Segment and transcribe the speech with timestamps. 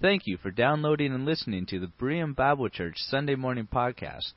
[0.00, 4.32] Thank you for downloading and listening to the Berean Bible Church Sunday Morning Podcast.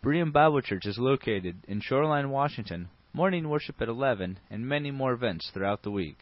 [0.00, 5.12] Berean Bible Church is located in Shoreline, Washington, morning worship at 11, and many more
[5.12, 6.18] events throughout the week.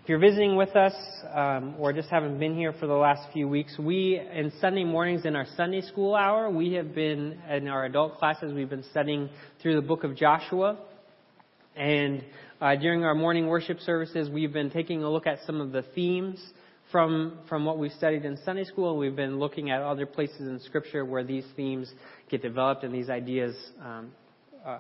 [0.07, 0.93] If you're visiting with us
[1.35, 5.25] um, or just haven't been here for the last few weeks, we, in Sunday mornings
[5.25, 9.29] in our Sunday school hour, we have been, in our adult classes, we've been studying
[9.61, 10.77] through the book of Joshua.
[11.75, 12.23] And
[12.61, 15.81] uh, during our morning worship services, we've been taking a look at some of the
[15.93, 16.41] themes
[16.89, 18.95] from, from what we've studied in Sunday school.
[18.97, 21.91] We've been looking at other places in Scripture where these themes
[22.29, 24.11] get developed and these ideas um,
[24.65, 24.77] uh,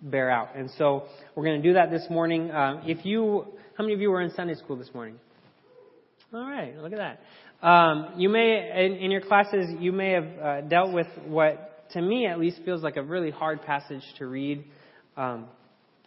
[0.00, 0.56] bear out.
[0.56, 1.04] And so
[1.34, 2.50] we're going to do that this morning.
[2.50, 5.16] Uh, if you how many of you were in Sunday school this morning?
[6.32, 7.66] All right, look at that.
[7.66, 12.02] Um, you may, in, in, your classes, you may have uh, dealt with what, to
[12.02, 14.64] me at least, feels like a really hard passage to read.
[15.16, 15.46] Um,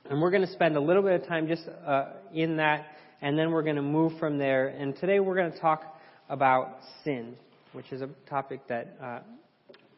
[0.09, 2.85] and we're going to spend a little bit of time just uh, in that,
[3.21, 4.67] and then we're going to move from there.
[4.67, 5.97] And today we're going to talk
[6.29, 7.35] about sin,
[7.73, 9.19] which is a topic that uh,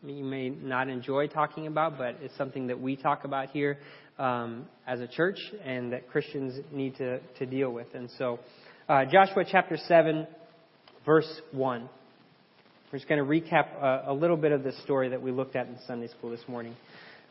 [0.06, 3.78] you may not enjoy talking about, but it's something that we talk about here
[4.20, 7.88] um, as a church and that Christians need to, to deal with.
[7.94, 8.40] And so,
[8.88, 10.28] uh, Joshua chapter 7,
[11.06, 11.90] verse 1.
[12.92, 15.56] We're just going to recap a, a little bit of the story that we looked
[15.56, 16.76] at in Sunday school this morning.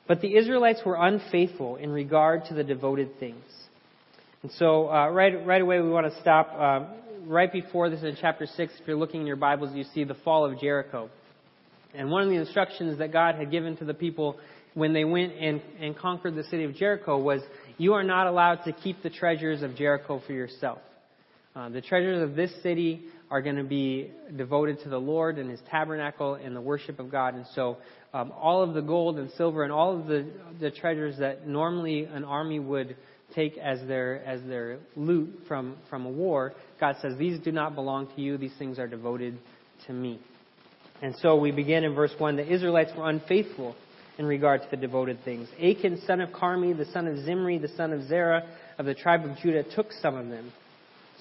[0.07, 3.45] But the Israelites were unfaithful in regard to the devoted things.
[4.43, 6.53] And so, uh, right, right away, we want to stop.
[6.57, 6.87] Uh,
[7.27, 10.15] right before this in chapter 6, if you're looking in your Bibles, you see the
[10.15, 11.11] fall of Jericho.
[11.97, 14.39] And one of the instructions that God had given to the people
[14.75, 17.41] when they went and, and conquered the city of Jericho was
[17.79, 20.79] you are not allowed to keep the treasures of Jericho for yourself.
[21.55, 25.51] Uh, the treasures of this city are going to be devoted to the Lord and
[25.51, 27.35] His tabernacle and the worship of God.
[27.35, 27.79] And so,
[28.13, 30.27] um, all of the gold and silver and all of the
[30.61, 32.97] the treasures that normally an army would
[33.35, 37.75] take as their as their loot from from a war, God says these do not
[37.75, 38.37] belong to you.
[38.37, 39.39] These things are devoted
[39.87, 40.21] to me.
[41.03, 42.37] And so we begin in verse one.
[42.37, 43.77] The Israelites were unfaithful
[44.19, 45.49] in regard to the devoted things.
[45.63, 48.49] Achan, son of Carmi, the son of Zimri, the son of Zerah,
[48.79, 50.53] of the tribe of Judah, took some of them.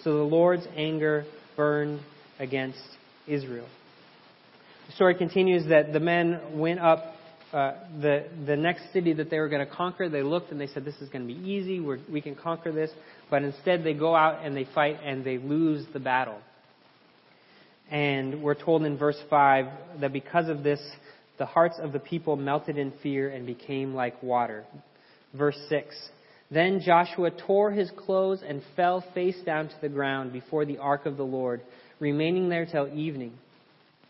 [0.03, 1.25] So the Lord's anger
[1.57, 1.99] burned
[2.39, 2.79] against
[3.27, 3.67] Israel.
[4.87, 7.15] The story continues that the men went up
[7.51, 10.09] uh, the the next city that they were going to conquer.
[10.09, 11.79] They looked and they said, "This is going to be easy.
[11.79, 12.91] We're, we can conquer this."
[13.29, 16.39] But instead, they go out and they fight and they lose the battle.
[17.91, 19.65] And we're told in verse five
[20.01, 20.79] that because of this,
[21.37, 24.63] the hearts of the people melted in fear and became like water.
[25.33, 25.95] Verse 6
[26.49, 31.05] Then Joshua tore his clothes and fell face down to the ground before the ark
[31.05, 31.61] of the Lord,
[31.99, 33.33] remaining there till evening.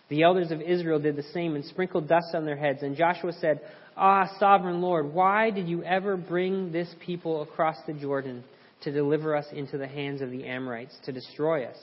[0.09, 2.83] The elders of Israel did the same and sprinkled dust on their heads.
[2.83, 3.59] And Joshua said,
[3.97, 8.43] Ah, sovereign Lord, why did you ever bring this people across the Jordan
[8.81, 11.77] to deliver us into the hands of the Amorites, to destroy us?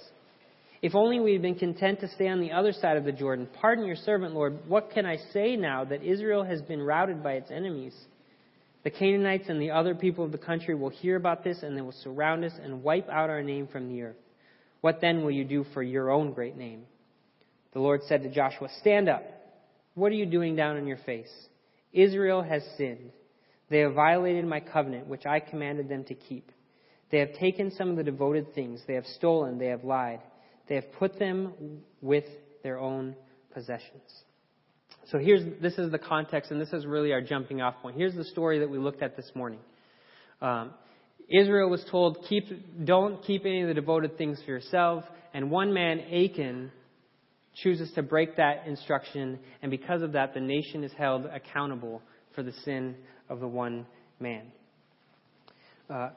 [0.82, 3.48] If only we had been content to stay on the other side of the Jordan.
[3.60, 4.58] Pardon your servant, Lord.
[4.66, 7.94] What can I say now that Israel has been routed by its enemies?
[8.82, 11.82] The Canaanites and the other people of the country will hear about this, and they
[11.82, 14.16] will surround us and wipe out our name from the earth.
[14.80, 16.82] What then will you do for your own great name?
[17.74, 19.22] The Lord said to Joshua, Stand up.
[19.94, 21.30] What are you doing down on your face?
[21.92, 23.12] Israel has sinned.
[23.70, 26.50] They have violated my covenant, which I commanded them to keep.
[27.12, 28.80] They have taken some of the devoted things.
[28.88, 29.58] They have stolen.
[29.58, 30.20] They have lied.
[30.68, 32.24] They have put them with
[32.62, 33.16] their own
[33.52, 34.24] possessions.
[35.10, 37.96] So here's this is the context, and this is really our jumping off point.
[37.96, 39.58] Here's the story that we looked at this morning.
[40.40, 40.72] Um,
[41.28, 45.04] Israel was told, keep, don't keep any of the devoted things for yourself.
[45.34, 46.70] And one man, Achan,
[47.54, 52.02] chooses to break that instruction, and because of that, the nation is held accountable
[52.34, 52.96] for the sin
[53.28, 53.86] of the one
[54.20, 54.46] man.
[55.88, 56.10] Uh,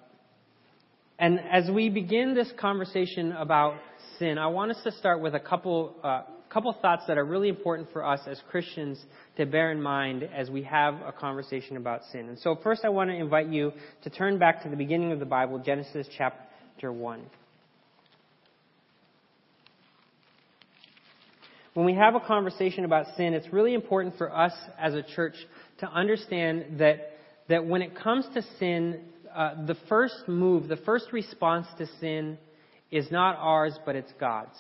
[1.20, 3.76] and as we begin this conversation about
[4.20, 7.50] sin, I want us to start with a couple, uh, couple thoughts that are really
[7.50, 9.04] important for us as Christians
[9.38, 12.30] to bear in mind as we have a conversation about sin.
[12.30, 13.72] And so, first, I want to invite you
[14.04, 17.22] to turn back to the beginning of the Bible, Genesis chapter 1.
[21.74, 25.36] When we have a conversation about sin, it's really important for us as a church
[25.80, 27.18] to understand that,
[27.50, 29.02] that when it comes to sin,
[29.36, 32.38] uh, the first move, the first response to sin
[32.92, 34.56] is not ours, but it's God's.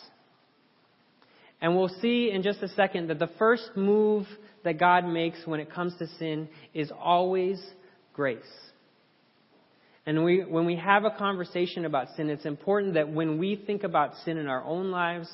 [1.61, 4.27] And we'll see in just a second that the first move
[4.63, 7.61] that God makes when it comes to sin is always
[8.13, 8.43] grace.
[10.05, 13.83] And we, when we have a conversation about sin, it's important that when we think
[13.83, 15.29] about sin in our own lives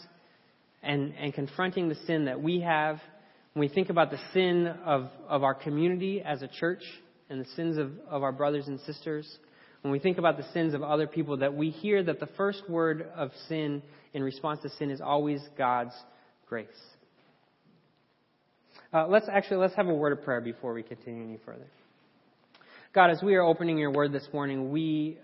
[0.81, 2.99] and, and confronting the sin that we have,
[3.53, 6.83] when we think about the sin of, of our community as a church
[7.29, 9.27] and the sins of, of our brothers and sisters,
[9.81, 12.69] when we think about the sins of other people, that we hear that the first
[12.69, 13.81] word of sin
[14.13, 15.94] in response to sin is always God's
[16.48, 16.68] grace.
[18.94, 21.68] Uh, let's actually let's have a word of prayer before we continue any further.
[22.94, 25.18] God, as we are opening your word this morning, we,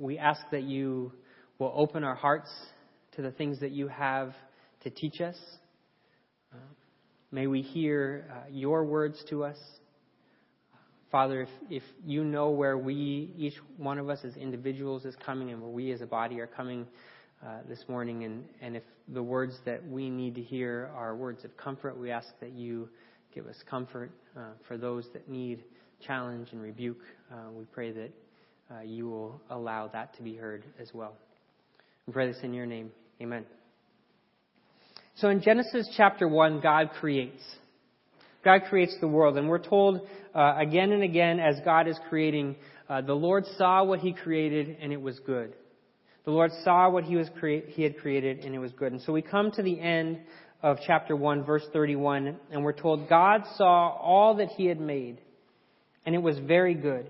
[0.00, 1.12] we ask that you
[1.60, 2.50] will open our hearts
[3.14, 4.34] to the things that you have
[4.82, 5.36] to teach us.
[6.52, 6.56] Uh,
[7.30, 9.56] may we hear uh, your words to us.
[11.14, 15.52] Father, if, if you know where we, each one of us as individuals, is coming
[15.52, 16.88] and where we as a body are coming
[17.40, 21.44] uh, this morning, and, and if the words that we need to hear are words
[21.44, 22.88] of comfort, we ask that you
[23.32, 25.62] give us comfort uh, for those that need
[26.04, 28.10] challenge and rebuke, uh, we pray that
[28.72, 31.14] uh, you will allow that to be heard as well.
[32.08, 32.90] We pray this in your name.
[33.22, 33.46] Amen.
[35.14, 37.40] So in Genesis chapter 1, God creates.
[38.44, 42.56] God creates the world, and we're told uh, again and again as God is creating,
[42.88, 45.54] uh, the Lord saw what He created, and it was good.
[46.24, 48.92] The Lord saw what He was crea- He had created, and it was good.
[48.92, 50.20] And so we come to the end
[50.62, 55.20] of chapter 1, verse 31, and we're told God saw all that He had made,
[56.04, 57.06] and it was very good.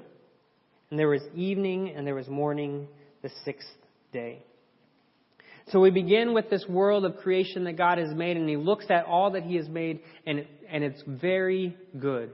[0.91, 2.87] And there was evening and there was morning
[3.23, 3.67] the sixth
[4.13, 4.45] day.
[5.73, 8.87] So we begin with this world of creation that God has made, and He looks
[8.91, 12.31] at all that He has made, and, and it's very good.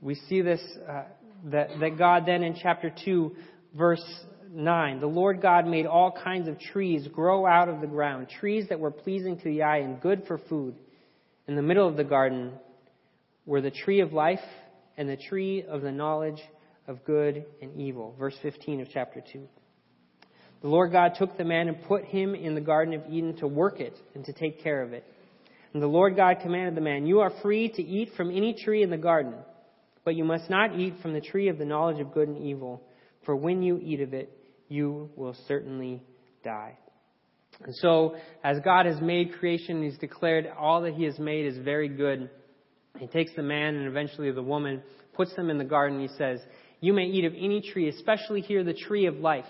[0.00, 1.02] We see this, uh,
[1.46, 3.36] that, that God then in chapter 2,
[3.76, 4.02] verse
[4.50, 8.66] 9, the Lord God made all kinds of trees grow out of the ground, trees
[8.70, 10.76] that were pleasing to the eye and good for food.
[11.46, 12.52] In the middle of the garden
[13.44, 14.40] were the tree of life
[14.96, 16.40] and the tree of the knowledge
[16.88, 18.14] of good and evil.
[18.18, 19.46] Verse 15 of chapter 2.
[20.62, 23.46] The Lord God took the man and put him in the Garden of Eden to
[23.46, 25.04] work it and to take care of it.
[25.72, 28.82] And the Lord God commanded the man, You are free to eat from any tree
[28.82, 29.34] in the garden,
[30.04, 32.82] but you must not eat from the tree of the knowledge of good and evil,
[33.24, 34.30] for when you eat of it,
[34.68, 36.02] you will certainly
[36.44, 36.76] die.
[37.62, 41.58] And so, as God has made creation, He's declared all that He has made is
[41.58, 42.30] very good.
[42.98, 44.82] He takes the man and eventually the woman,
[45.14, 46.00] puts them in the garden.
[46.00, 46.40] He says,
[46.80, 49.44] You may eat of any tree, especially here the tree of life.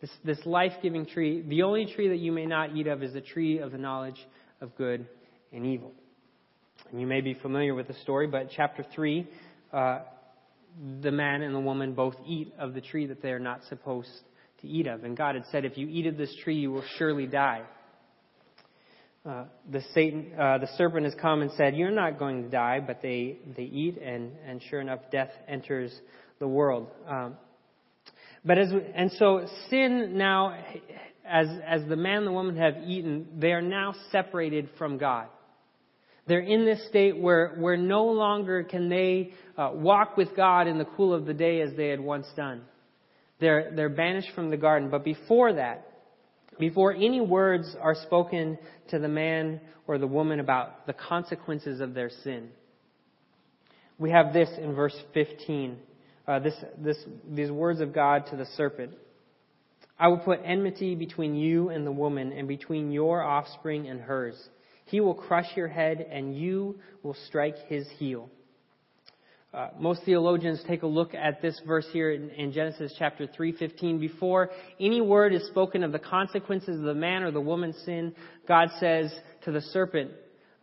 [0.00, 1.42] This, this life giving tree.
[1.46, 4.18] The only tree that you may not eat of is the tree of the knowledge
[4.60, 5.06] of good
[5.52, 5.92] and evil.
[6.90, 9.28] And you may be familiar with the story, but chapter 3,
[9.72, 9.98] uh,
[11.02, 14.08] the man and the woman both eat of the tree that they are not supposed
[14.62, 15.04] to eat of.
[15.04, 17.62] And God had said, If you eat of this tree, you will surely die.
[19.24, 22.80] Uh, the Satan, uh, the serpent has come and said, "You're not going to die,"
[22.80, 25.94] but they they eat, and and sure enough, death enters
[26.38, 26.88] the world.
[27.06, 27.36] Um,
[28.44, 30.54] but as and so sin now,
[31.26, 35.26] as as the man and the woman have eaten, they are now separated from God.
[36.26, 40.78] They're in this state where where no longer can they uh, walk with God in
[40.78, 42.62] the cool of the day as they had once done.
[43.40, 44.90] They're they're banished from the garden.
[44.90, 45.86] But before that,
[46.58, 48.58] before any words are spoken
[48.88, 52.50] to the man or the woman about the consequences of their sin.
[53.98, 55.76] We have this in verse 15.
[56.30, 56.96] Uh, this, this,
[57.28, 58.92] these words of God to the serpent.
[59.98, 64.36] I will put enmity between you and the woman, and between your offspring and hers.
[64.84, 68.30] He will crush your head, and you will strike his heel.
[69.52, 73.98] Uh, most theologians take a look at this verse here in, in Genesis chapter 3:15.
[73.98, 78.14] Before any word is spoken of the consequences of the man or the woman's sin,
[78.46, 79.12] God says
[79.46, 80.12] to the serpent,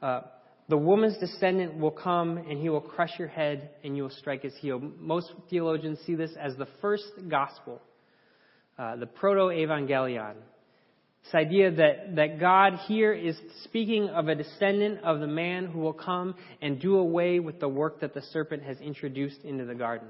[0.02, 0.22] uh,
[0.70, 4.44] "The woman's descendant will come, and he will crush your head, and you will strike
[4.44, 7.82] his heel." Most theologians see this as the first gospel,
[8.78, 10.36] uh, the proto-evangelion.
[11.24, 15.80] This idea that, that God here is speaking of a descendant of the man who
[15.80, 19.76] will come and do away with the work that the serpent has introduced into the
[19.76, 20.08] garden.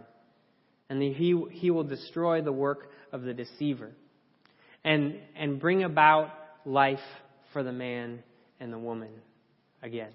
[0.90, 3.92] And he, he will destroy the work of the deceiver
[4.84, 6.32] and, and bring about
[6.66, 7.00] life
[7.52, 8.24] for the man
[8.60, 9.10] and the woman
[9.82, 10.12] again.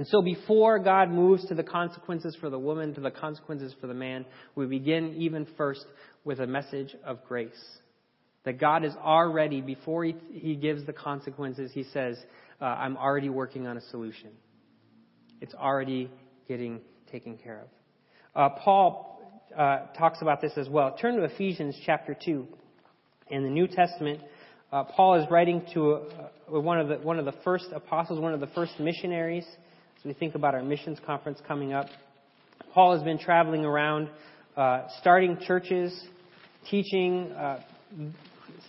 [0.00, 3.86] And so before God moves to the consequences for the woman, to the consequences for
[3.86, 5.84] the man, we begin even first
[6.24, 7.52] with a message of grace.
[8.44, 12.16] That God is already, before he, he gives the consequences, he says,
[12.62, 14.30] uh, I'm already working on a solution.
[15.42, 16.10] It's already
[16.48, 16.80] getting
[17.12, 17.68] taken care of.
[18.34, 20.96] Uh, Paul uh, talks about this as well.
[20.98, 22.48] Turn to Ephesians chapter 2.
[23.32, 24.20] In the New Testament,
[24.72, 28.32] uh, Paul is writing to uh, one, of the, one of the first apostles, one
[28.32, 29.44] of the first missionaries.
[30.00, 31.84] As we think about our missions conference coming up,
[32.72, 34.08] Paul has been traveling around
[34.56, 35.92] uh, starting churches,
[36.70, 37.60] teaching, uh,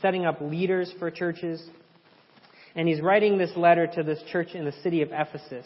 [0.01, 1.65] setting up leaders for churches.
[2.75, 5.65] And he's writing this letter to this church in the city of Ephesus.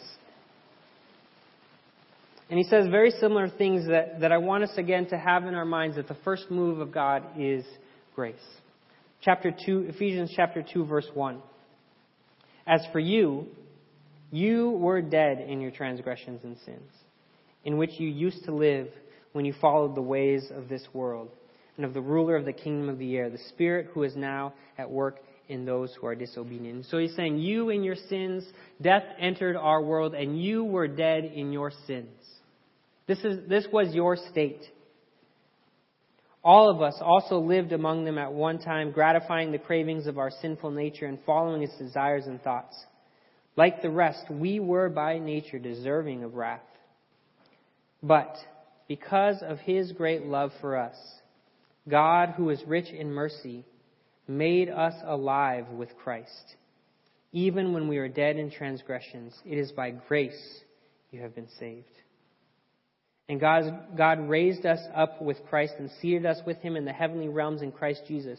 [2.48, 5.56] And he says very similar things that, that I want us again to have in
[5.56, 7.64] our minds that the first move of God is
[8.14, 8.36] grace.
[9.20, 11.42] Chapter 2, Ephesians chapter 2, verse 1.
[12.68, 13.48] As for you,
[14.30, 16.90] you were dead in your transgressions and sins,
[17.64, 18.88] in which you used to live
[19.32, 21.28] when you followed the ways of this world
[21.76, 24.54] and of the ruler of the kingdom of the air, the Spirit who is now
[24.78, 25.18] at work
[25.48, 26.86] in those who are disobedient.
[26.86, 28.44] So he's saying, You in your sins,
[28.80, 32.08] death entered our world, and you were dead in your sins.
[33.06, 34.62] This, is, this was your state.
[36.42, 40.30] All of us also lived among them at one time, gratifying the cravings of our
[40.30, 42.76] sinful nature and following its desires and thoughts.
[43.56, 46.60] Like the rest, we were by nature deserving of wrath.
[48.02, 48.36] But
[48.86, 50.96] because of his great love for us,
[51.88, 53.64] God, who is rich in mercy,
[54.28, 56.56] made us alive with Christ.
[57.32, 60.60] Even when we were dead in transgressions, it is by grace
[61.10, 61.86] you have been saved.
[63.28, 66.92] And God, God raised us up with Christ and seated us with him in the
[66.92, 68.38] heavenly realms in Christ Jesus,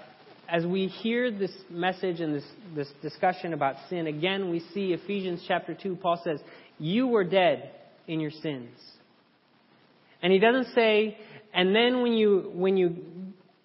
[0.51, 2.43] as we hear this message and this,
[2.75, 6.41] this discussion about sin, again we see Ephesians chapter 2, Paul says,
[6.77, 7.71] You were dead
[8.05, 8.77] in your sins.
[10.21, 11.17] And he doesn't say,
[11.53, 12.97] and then when you when you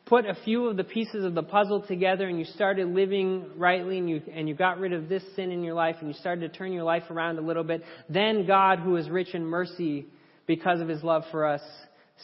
[0.07, 3.99] put a few of the pieces of the puzzle together and you started living rightly
[3.99, 6.53] and you and you got rid of this sin in your life and you started
[6.53, 10.07] to turn your life around a little bit, then God who is rich in mercy
[10.47, 11.63] because of his love for us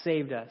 [0.05, 0.51] saved us.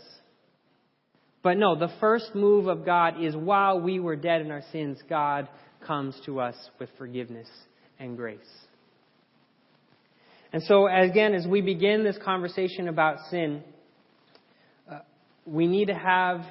[1.43, 4.99] But no, the first move of God is while we were dead in our sins,
[5.09, 5.47] God
[5.85, 7.47] comes to us with forgiveness
[7.99, 8.39] and grace.
[10.53, 13.63] And so, again, as we begin this conversation about sin,
[14.91, 14.99] uh,
[15.45, 16.41] we need to have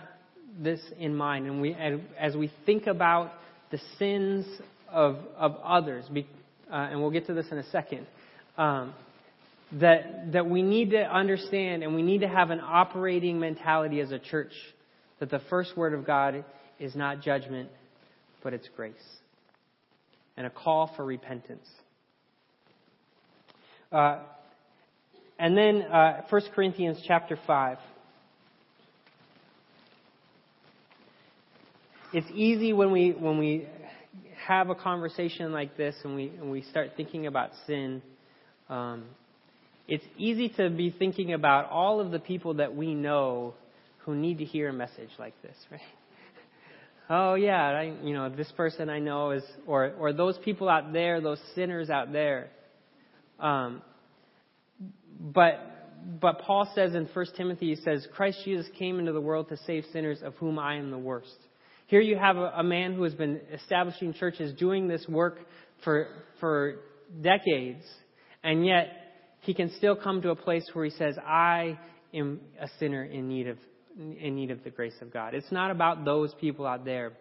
[0.58, 1.46] this in mind.
[1.46, 1.74] And we,
[2.18, 3.32] as we think about
[3.70, 4.46] the sins
[4.90, 6.20] of, of others, uh,
[6.72, 8.06] and we'll get to this in a second,
[8.56, 8.94] um,
[9.72, 14.10] that, that we need to understand and we need to have an operating mentality as
[14.10, 14.52] a church
[15.20, 16.44] that the first word of God
[16.78, 17.68] is not judgment,
[18.42, 18.94] but it's grace
[20.36, 21.68] and a call for repentance.
[23.92, 24.20] Uh,
[25.38, 27.78] and then uh, 1 Corinthians chapter 5.
[32.12, 33.68] It's easy when we, when we
[34.46, 38.02] have a conversation like this and we, and we start thinking about sin.
[38.68, 39.04] Um,
[39.86, 43.54] it's easy to be thinking about all of the people that we know
[44.10, 45.80] who need to hear a message like this, right?
[47.10, 50.92] oh yeah, I, you know, this person I know is, or or those people out
[50.92, 52.50] there, those sinners out there.
[53.38, 53.82] Um,
[55.20, 55.76] but
[56.20, 59.56] but Paul says in 1 Timothy, he says, Christ Jesus came into the world to
[59.66, 61.36] save sinners, of whom I am the worst.
[61.86, 65.38] Here you have a, a man who has been establishing churches, doing this work
[65.84, 66.08] for
[66.40, 66.80] for
[67.20, 67.84] decades,
[68.42, 68.88] and yet
[69.40, 71.78] he can still come to a place where he says, I
[72.12, 73.58] am a sinner in need of,
[73.98, 75.34] in need of the grace of God.
[75.34, 77.12] It's not about those people out there,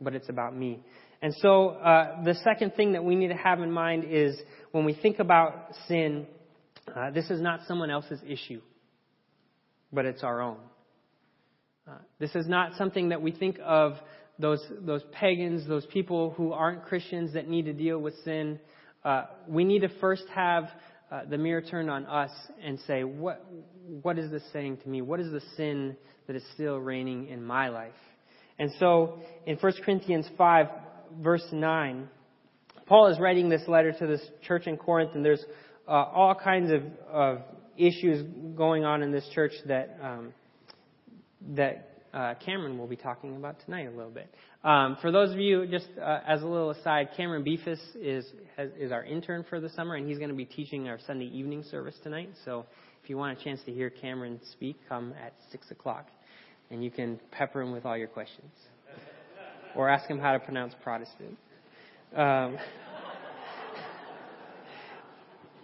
[0.00, 0.80] but it's about me.
[1.22, 4.40] And so, uh, the second thing that we need to have in mind is
[4.72, 6.26] when we think about sin,
[6.94, 8.62] uh, this is not someone else's issue,
[9.92, 10.56] but it's our own.
[11.86, 13.94] Uh, this is not something that we think of
[14.38, 18.58] those those pagans, those people who aren't Christians that need to deal with sin.
[19.04, 20.64] Uh, we need to first have
[21.10, 22.30] uh, the mirror turned on us
[22.62, 23.44] and say, what,
[24.02, 25.02] what is this saying to me?
[25.02, 25.96] What is the sin
[26.26, 27.92] that is still reigning in my life?
[28.58, 30.66] And so in 1 Corinthians 5,
[31.20, 32.08] verse 9,
[32.86, 35.44] Paul is writing this letter to this church in Corinth, and there's
[35.88, 37.38] uh, all kinds of, of
[37.76, 40.34] issues going on in this church that um,
[41.56, 44.32] that uh, Cameron will be talking about tonight a little bit.
[44.62, 48.70] Um, for those of you, just uh, as a little aside, Cameron Beefus is has,
[48.78, 51.64] is our intern for the summer, and he's going to be teaching our Sunday evening
[51.70, 52.30] service tonight.
[52.44, 52.66] So
[53.10, 56.06] you want a chance to hear Cameron speak, come at six o'clock,
[56.70, 58.52] and you can pepper him with all your questions,
[59.74, 61.36] or ask him how to pronounce Protestant.
[62.14, 62.56] Um,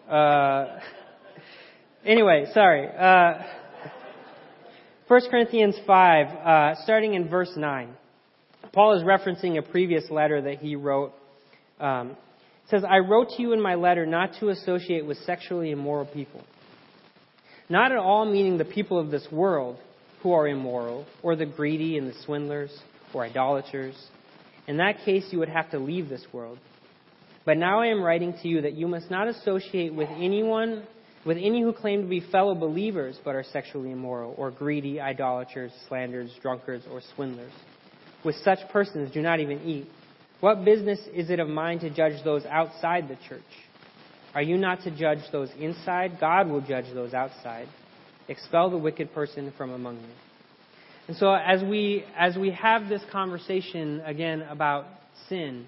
[0.11, 0.81] uh,
[2.05, 2.89] anyway, sorry.
[2.89, 3.45] Uh,
[5.07, 7.95] 1 Corinthians 5, uh, starting in verse 9.
[8.73, 11.13] Paul is referencing a previous letter that he wrote.
[11.79, 12.17] Um,
[12.71, 16.43] says, I wrote to you in my letter not to associate with sexually immoral people.
[17.69, 19.79] Not at all meaning the people of this world
[20.23, 22.77] who are immoral, or the greedy and the swindlers,
[23.13, 23.95] or idolaters.
[24.67, 26.59] In that case, you would have to leave this world.
[27.45, 30.85] But now I am writing to you that you must not associate with anyone,
[31.25, 35.73] with any who claim to be fellow believers but are sexually immoral, or greedy, idolaters,
[35.89, 37.53] slanderers, drunkards, or swindlers.
[38.25, 39.87] With such persons, do not even eat.
[40.41, 43.43] What business is it of mine to judge those outside the church?
[44.37, 46.19] Are you not to judge those inside?
[46.21, 47.69] God will judge those outside.
[48.29, 50.13] Expel the wicked person from among you.
[51.09, 54.85] And so as we as we have this conversation again about
[55.31, 55.67] sin,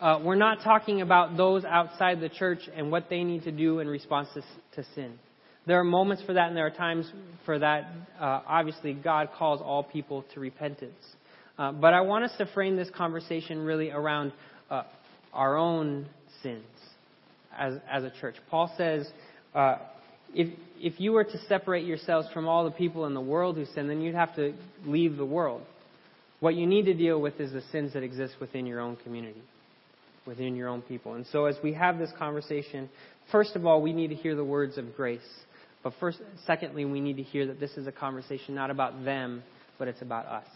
[0.00, 3.80] uh, we're not talking about those outside the church and what they need to do
[3.80, 4.42] in response to,
[4.80, 5.18] to sin.
[5.66, 7.10] There are moments for that, and there are times
[7.46, 7.90] for that.
[8.20, 11.04] Uh, obviously, God calls all people to repentance.
[11.58, 14.32] Uh, but I want us to frame this conversation really around
[14.70, 14.84] uh,
[15.32, 16.06] our own
[16.44, 16.62] sins
[17.56, 18.36] as, as a church.
[18.50, 19.08] Paul says,
[19.54, 19.76] uh,
[20.34, 23.66] if, if you were to separate yourselves from all the people in the world who
[23.66, 24.54] sin, then you'd have to
[24.84, 25.62] leave the world.
[26.40, 29.42] What you need to deal with is the sins that exist within your own community,
[30.26, 31.14] within your own people.
[31.14, 32.88] And so as we have this conversation,
[33.30, 35.20] first of all, we need to hear the words of grace.
[35.82, 39.42] But first, secondly, we need to hear that this is a conversation not about them,
[39.78, 40.46] but it's about us.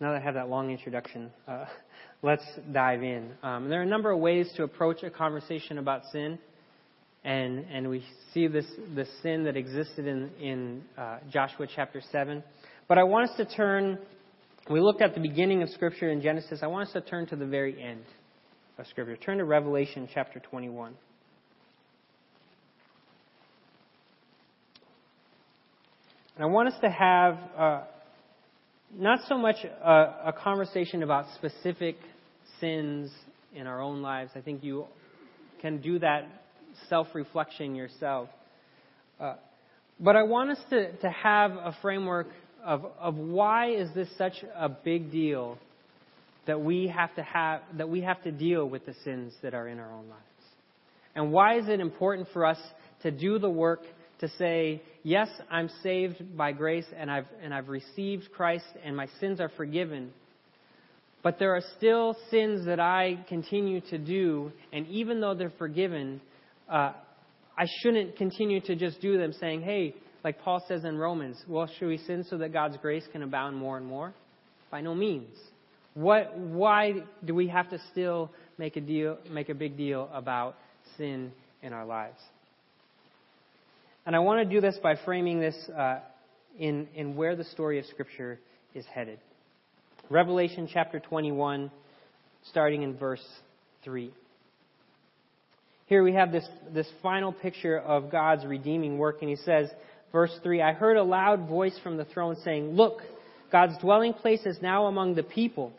[0.00, 1.66] Now that I have that long introduction, uh,
[2.22, 3.32] let's dive in.
[3.42, 6.38] Um, there are a number of ways to approach a conversation about sin,
[7.22, 8.02] and and we
[8.32, 8.64] see this
[8.94, 12.42] this sin that existed in in uh, Joshua chapter seven.
[12.88, 13.98] But I want us to turn.
[14.70, 16.60] We looked at the beginning of Scripture in Genesis.
[16.62, 18.04] I want us to turn to the very end
[18.78, 19.18] of Scripture.
[19.18, 20.94] Turn to Revelation chapter 21.
[26.36, 27.82] And I want us to have uh,
[28.96, 29.90] not so much a,
[30.26, 31.96] a conversation about specific
[32.60, 33.10] sins
[33.54, 34.32] in our own lives.
[34.34, 34.86] I think you
[35.60, 36.26] can do that
[36.88, 38.28] self reflection yourself.
[39.20, 39.34] Uh,
[39.98, 42.28] but I want us to, to have a framework
[42.64, 45.58] of, of why is this such a big deal
[46.46, 49.68] that we have to have that we have to deal with the sins that are
[49.68, 50.24] in our own lives.
[51.14, 52.58] And why is it important for us
[53.02, 53.80] to do the work
[54.20, 59.08] to say, yes, I'm saved by grace and I've and I've received Christ and my
[59.18, 60.12] sins are forgiven.
[61.22, 66.20] But there are still sins that I continue to do, and even though they're forgiven,
[66.66, 66.92] uh,
[67.58, 71.68] I shouldn't continue to just do them saying, hey, like Paul says in Romans, well,
[71.78, 74.14] should we sin so that God's grace can abound more and more?
[74.70, 75.36] By no means.
[75.92, 80.56] What, why do we have to still make a deal, make a big deal about
[80.96, 82.20] sin in our lives?
[84.06, 86.00] And I want to do this by framing this uh,
[86.58, 88.38] in, in where the story of Scripture
[88.74, 89.18] is headed.
[90.08, 91.70] Revelation chapter 21,
[92.44, 93.24] starting in verse
[93.84, 94.10] 3.
[95.86, 99.68] Here we have this, this final picture of God's redeeming work, and he says,
[100.12, 103.00] verse 3 I heard a loud voice from the throne saying, Look,
[103.52, 105.72] God's dwelling place is now among the people,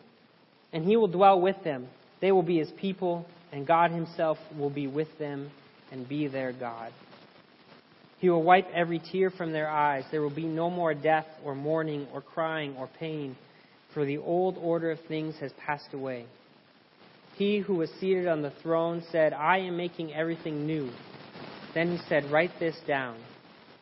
[0.74, 1.88] and he will dwell with them.
[2.20, 5.50] They will be his people, and God himself will be with them
[5.92, 6.92] and be their God.
[8.22, 10.06] He will wipe every tear from their eyes.
[10.12, 13.36] There will be no more death, or mourning, or crying, or pain
[13.94, 16.26] for the old order of things has passed away.
[17.36, 20.92] He who was seated on the throne said, I am making everything new.
[21.74, 23.18] Then he said, Write this down,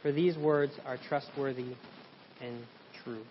[0.01, 1.75] for these words are trustworthy
[2.41, 2.63] and
[3.03, 3.23] true.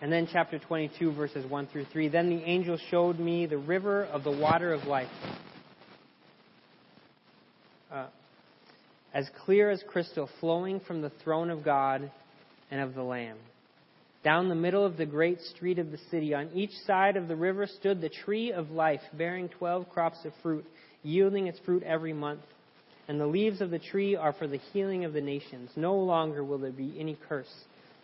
[0.00, 2.08] And then chapter 22, verses 1 through 3.
[2.08, 5.10] Then the angel showed me the river of the water of life,
[7.92, 8.06] uh,
[9.12, 12.10] as clear as crystal, flowing from the throne of God
[12.70, 13.36] and of the Lamb.
[14.22, 17.36] Down the middle of the great street of the city, on each side of the
[17.36, 20.64] river, stood the tree of life, bearing twelve crops of fruit,
[21.02, 22.42] yielding its fruit every month.
[23.08, 25.70] And the leaves of the tree are for the healing of the nations.
[25.74, 27.50] No longer will there be any curse.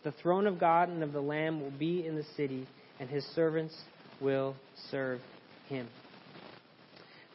[0.05, 2.67] The throne of God and of the Lamb will be in the city,
[2.99, 3.77] and his servants
[4.21, 4.57] will
[4.91, 5.21] serve
[5.69, 5.87] him.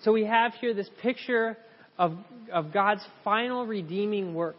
[0.02, 1.56] So we have here this picture
[2.02, 2.18] of,
[2.52, 4.58] of God's final redeeming work.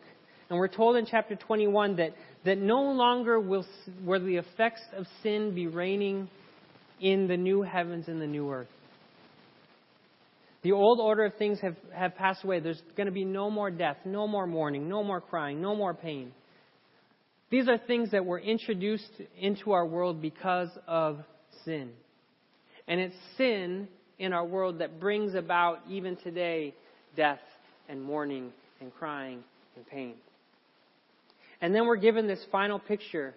[0.48, 3.66] And we're told in chapter 21 that that no longer will,
[4.04, 6.28] will the effects of sin be reigning
[7.00, 8.68] in the new heavens and the new earth.
[10.62, 12.60] The old order of things have, have passed away.
[12.60, 15.94] There's going to be no more death, no more mourning, no more crying, no more
[15.94, 16.32] pain.
[17.50, 21.18] These are things that were introduced into our world because of
[21.64, 21.90] sin.
[22.86, 23.88] And it's sin
[24.20, 26.74] in our world that brings about, even today,
[27.16, 27.40] death
[27.88, 29.42] and mourning and crying
[29.76, 30.14] and pain.
[31.60, 33.34] And then we're given this final picture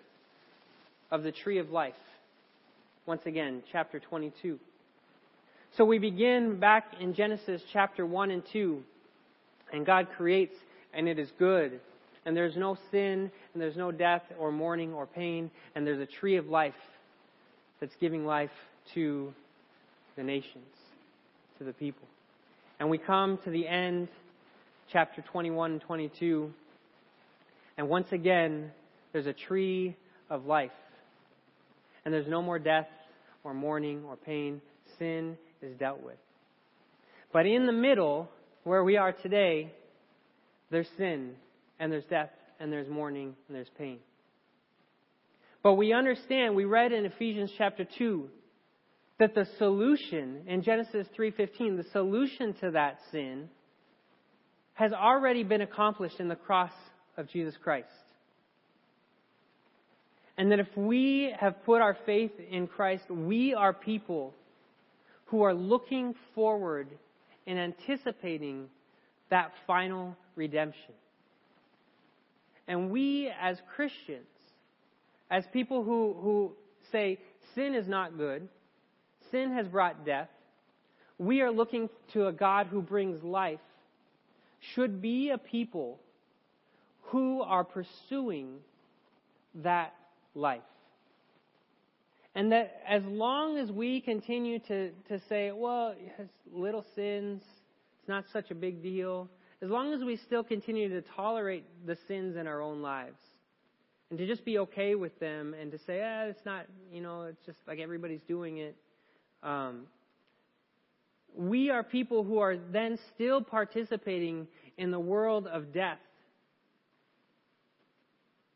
[1.11, 1.93] of the tree of life.
[3.05, 4.59] Once again, chapter 22.
[5.77, 8.81] So we begin back in Genesis chapter 1 and 2,
[9.73, 10.55] and God creates,
[10.93, 11.79] and it is good.
[12.25, 16.05] And there's no sin, and there's no death, or mourning, or pain, and there's a
[16.05, 16.73] tree of life
[17.79, 18.49] that's giving life
[18.95, 19.33] to
[20.15, 20.65] the nations,
[21.59, 22.07] to the people.
[22.79, 24.09] And we come to the end,
[24.91, 26.53] chapter 21 and 22,
[27.77, 28.71] and once again,
[29.13, 29.95] there's a tree
[30.29, 30.71] of life.
[32.03, 32.87] And there's no more death,
[33.43, 34.61] or mourning, or pain.
[34.99, 36.17] Sin is dealt with.
[37.33, 38.29] But in the middle,
[38.63, 39.71] where we are today,
[40.69, 41.35] there's sin,
[41.79, 43.99] and there's death, and there's mourning, and there's pain.
[45.63, 48.29] But we understand, we read in Ephesians chapter 2,
[49.17, 53.49] that the solution in Genesis 3:15, the solution to that sin
[54.73, 56.73] has already been accomplished in the cross
[57.15, 57.87] of Jesus Christ.
[60.37, 64.33] And that if we have put our faith in Christ, we are people
[65.27, 66.89] who are looking forward
[67.47, 68.69] and anticipating
[69.29, 70.93] that final redemption.
[72.67, 74.27] And we as Christians,
[75.31, 76.51] as people who, who
[76.91, 77.19] say
[77.53, 78.49] sin is not good,
[79.31, 80.29] sin has brought death,
[81.17, 83.59] we are looking to a God who brings life,
[84.73, 85.99] should be a people
[87.03, 88.57] who are pursuing
[89.55, 89.93] that
[90.33, 90.61] life.
[92.33, 97.41] And that as long as we continue to, to say, well, it's little sins,
[97.99, 99.29] it's not such a big deal,
[99.61, 103.21] as long as we still continue to tolerate the sins in our own lives,
[104.09, 107.23] and to just be okay with them, and to say, ah, it's not, you know,
[107.23, 108.75] it's just like everybody's doing it,
[109.45, 109.83] um,
[111.37, 115.99] we are people who are then still participating in the world of death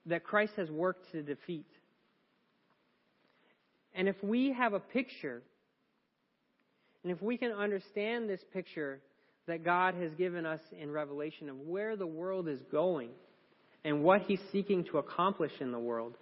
[0.08, 1.68] that Christ has worked to defeat.
[3.94, 5.42] And if we have a picture,
[7.04, 9.00] and if we can understand this picture
[9.48, 13.10] that God has given us in Revelation of where the world is going
[13.84, 16.16] and what He's seeking to accomplish in the world,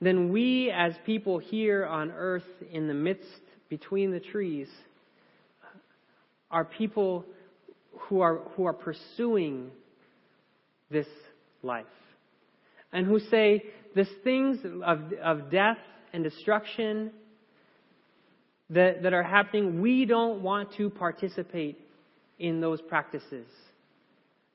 [0.00, 4.68] then we as people here on earth in the midst between the trees
[6.50, 7.24] are people
[7.98, 9.70] who are, who are pursuing
[10.90, 11.06] this
[11.62, 11.86] life
[12.92, 15.78] and who say this things of, of death
[16.12, 17.10] and destruction
[18.70, 21.78] that, that are happening, we don't want to participate
[22.38, 23.46] in those practices.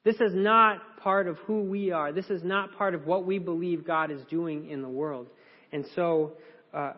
[0.04, 2.12] This is not part of who we are.
[2.12, 5.28] This is not part of what we believe God is doing in the world.
[5.72, 6.34] And so,
[6.74, 6.94] uh,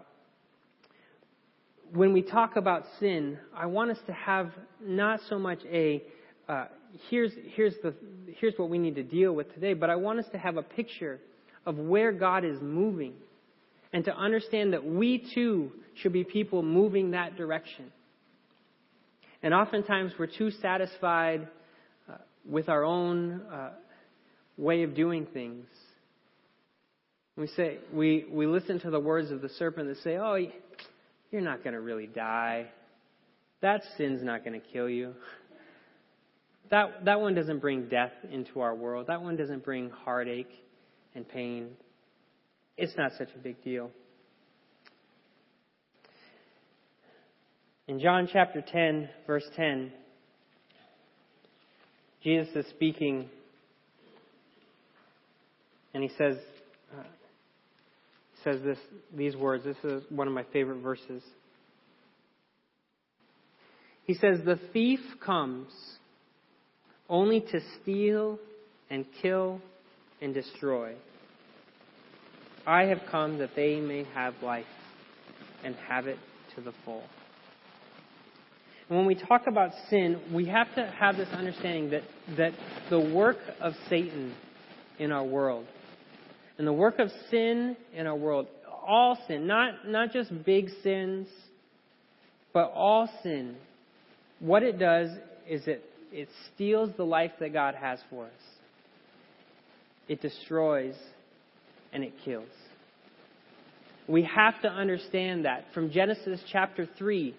[1.91, 6.01] when we talk about sin, I want us to have not so much a
[6.47, 6.65] uh,
[7.09, 7.93] here's here's the
[8.39, 10.63] here's what we need to deal with today, but I want us to have a
[10.63, 11.19] picture
[11.65, 13.13] of where God is moving,
[13.91, 17.85] and to understand that we too should be people moving that direction.
[19.41, 21.47] And oftentimes we're too satisfied
[22.47, 23.71] with our own uh,
[24.57, 25.65] way of doing things.
[27.35, 30.37] We say we we listen to the words of the serpent that say, "Oh,
[31.31, 32.67] you're not going to really die.
[33.61, 35.15] That sin's not going to kill you."
[36.69, 39.07] That, that one doesn't bring death into our world.
[39.07, 40.49] That one doesn't bring heartache
[41.13, 41.69] and pain.
[42.77, 43.91] It's not such a big deal.
[47.87, 49.91] In John chapter 10, verse 10,
[52.23, 53.29] Jesus is speaking,
[55.93, 56.37] and he says,
[56.97, 57.03] uh,
[58.43, 58.77] says this,
[59.13, 59.65] these words.
[59.65, 61.21] This is one of my favorite verses.
[64.05, 65.71] He says, The thief comes
[67.09, 68.39] only to steal
[68.89, 69.59] and kill
[70.21, 70.93] and destroy.
[72.65, 74.65] I have come that they may have life
[75.63, 76.17] and have it
[76.55, 77.03] to the full.
[78.87, 82.03] When we talk about sin, we have to have this understanding that,
[82.37, 82.53] that
[82.89, 84.33] the work of Satan
[84.99, 85.65] in our world,
[86.57, 88.47] and the work of sin in our world,
[88.85, 91.27] all sin, not, not just big sins,
[92.53, 93.55] but all sin,
[94.39, 95.09] what it does
[95.49, 98.31] is it it steals the life that God has for us.
[100.07, 100.93] It destroys
[101.91, 102.45] and it kills.
[104.07, 105.65] We have to understand that.
[105.73, 107.35] From Genesis chapter 3,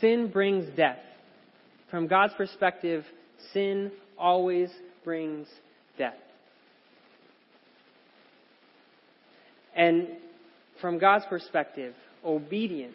[0.00, 0.98] sin brings death.
[1.90, 3.04] From God's perspective,
[3.52, 4.70] sin always
[5.04, 5.46] brings
[5.98, 6.14] death.
[9.74, 10.08] And
[10.80, 12.94] from God's perspective, obedience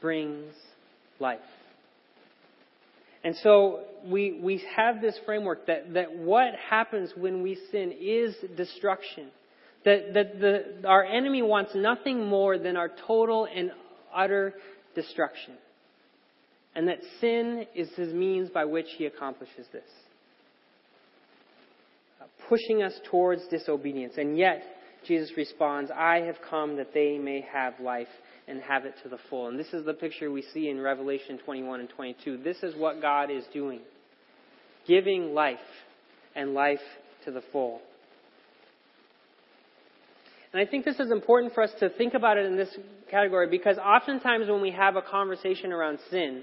[0.00, 0.54] brings
[1.18, 1.40] life.
[3.22, 8.34] And so we, we have this framework that, that what happens when we sin is
[8.56, 9.28] destruction.
[9.84, 13.72] That, that the, our enemy wants nothing more than our total and
[14.14, 14.54] utter
[14.94, 15.54] destruction.
[16.74, 19.82] And that sin is his means by which he accomplishes this.
[22.20, 24.14] Uh, pushing us towards disobedience.
[24.16, 24.62] And yet,
[25.06, 28.08] Jesus responds, I have come that they may have life
[28.46, 29.48] and have it to the full.
[29.48, 32.38] And this is the picture we see in Revelation 21 and 22.
[32.38, 33.80] This is what God is doing
[34.86, 35.58] giving life
[36.34, 36.80] and life
[37.24, 37.80] to the full.
[40.52, 42.76] And I think this is important for us to think about it in this
[43.10, 46.42] category because oftentimes when we have a conversation around sin,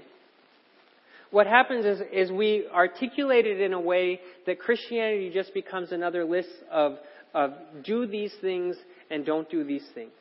[1.30, 6.24] what happens is, is we articulate it in a way that Christianity just becomes another
[6.24, 6.96] list of,
[7.34, 7.52] of
[7.84, 8.76] do these things
[9.10, 10.12] and don't do these things.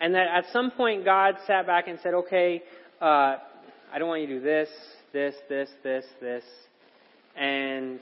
[0.00, 2.62] And that at some point God sat back and said, okay,
[3.00, 3.36] uh,
[3.92, 4.68] I don't want you to do this,
[5.12, 6.44] this, this, this, this.
[7.36, 7.98] And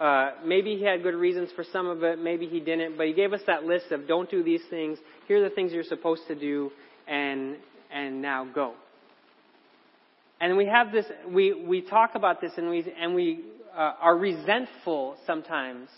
[0.00, 3.12] uh, maybe he had good reasons for some of it, maybe he didn't, but he
[3.12, 4.98] gave us that list of don't do these things.
[5.28, 6.70] Here are the things you're supposed to do,
[7.06, 7.56] and
[7.92, 8.74] and now go.
[10.40, 13.44] And we have this, we we talk about this, and we and we
[13.76, 15.88] uh, are resentful sometimes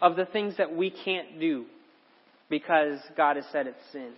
[0.00, 1.66] of the things that we can't do
[2.48, 4.12] because God has said it's sin.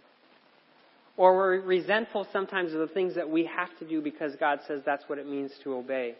[1.16, 4.82] Or we're resentful sometimes of the things that we have to do because God says
[4.84, 6.16] that's what it means to obey.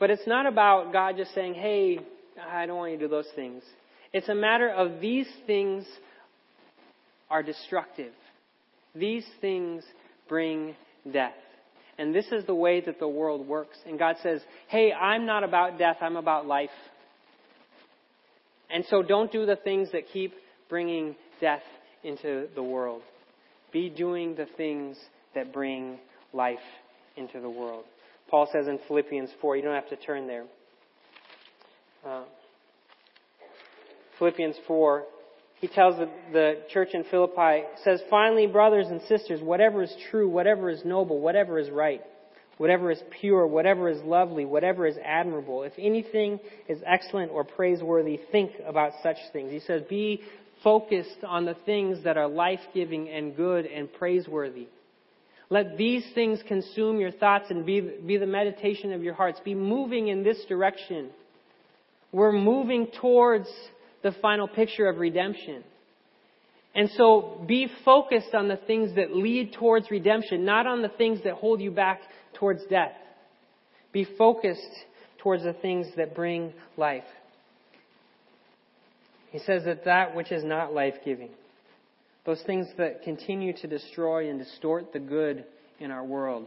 [0.00, 2.00] But it's not about God just saying, hey,
[2.50, 3.62] I don't want you to do those things.
[4.12, 5.84] It's a matter of these things
[7.30, 8.12] are destructive.
[8.94, 9.84] These things
[10.28, 10.74] bring
[11.12, 11.34] death.
[11.98, 13.76] And this is the way that the world works.
[13.86, 16.70] And God says, hey, I'm not about death, I'm about life.
[18.70, 20.32] And so don't do the things that keep
[20.70, 21.62] bringing death
[22.02, 23.02] into the world.
[23.70, 24.96] Be doing the things
[25.34, 25.98] that bring
[26.32, 26.58] life
[27.16, 27.84] into the world.
[28.30, 30.44] Paul says in Philippians 4, you don't have to turn there.
[32.06, 32.22] Uh,
[34.18, 35.04] Philippians 4,
[35.60, 40.28] he tells the, the church in Philippi, says, Finally, brothers and sisters, whatever is true,
[40.28, 42.02] whatever is noble, whatever is right,
[42.56, 46.38] whatever is pure, whatever is lovely, whatever is admirable, if anything
[46.68, 49.50] is excellent or praiseworthy, think about such things.
[49.50, 50.22] He says, Be
[50.62, 54.68] focused on the things that are life giving and good and praiseworthy.
[55.50, 59.40] Let these things consume your thoughts and be, be the meditation of your hearts.
[59.44, 61.10] Be moving in this direction.
[62.12, 63.48] We're moving towards
[64.02, 65.64] the final picture of redemption.
[66.74, 71.18] And so be focused on the things that lead towards redemption, not on the things
[71.24, 72.00] that hold you back
[72.34, 72.92] towards death.
[73.92, 74.60] Be focused
[75.18, 77.04] towards the things that bring life.
[79.32, 81.30] He says that that which is not life giving,
[82.30, 85.44] those things that continue to destroy and distort the good
[85.80, 86.46] in our world,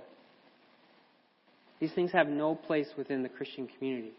[1.81, 4.13] these things have no place within the Christian community.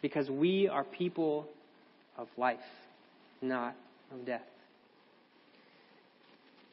[0.00, 1.46] Because we are people
[2.16, 2.56] of life,
[3.42, 3.76] not
[4.10, 4.40] of death.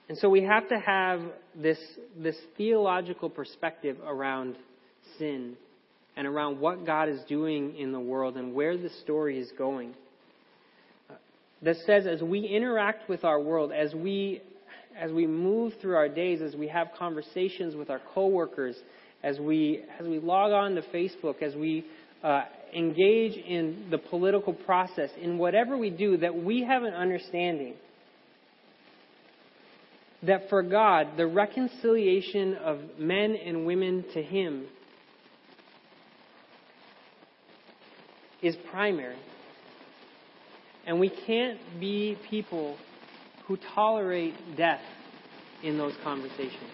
[0.07, 1.19] And so we have to have
[1.53, 1.77] this,
[2.17, 4.55] this theological perspective around
[5.19, 5.57] sin
[6.15, 9.93] and around what God is doing in the world and where the story is going
[11.61, 14.41] that says as we interact with our world, as we
[14.97, 18.75] as we move through our days, as we have conversations with our coworkers,
[19.23, 21.85] as we as we log on to Facebook, as we
[22.23, 22.43] uh,
[22.75, 27.73] engage in the political process, in whatever we do, that we have an understanding
[30.23, 34.65] that for God, the reconciliation of men and women to Him
[38.41, 39.17] is primary.
[40.87, 42.77] And we can't be people
[43.45, 44.81] who tolerate death
[45.61, 46.71] in those conversations.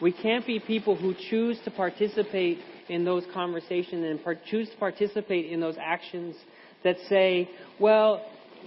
[0.00, 2.58] We can't be people who choose to participate
[2.88, 6.34] in those conversations and par- choose to participate in those actions
[6.82, 8.24] that say, well,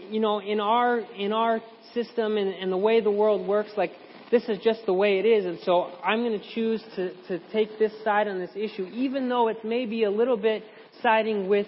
[0.10, 1.62] you know, in our in our
[1.94, 3.92] system and, and the way the world works, like
[4.32, 7.40] this is just the way it is, and so I'm going to choose to, to
[7.52, 10.64] take this side on this issue, even though it may be a little bit
[11.02, 11.68] siding with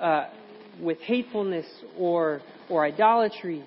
[0.00, 0.26] uh,
[0.80, 1.66] with hatefulness
[1.98, 3.64] or, or idolatry.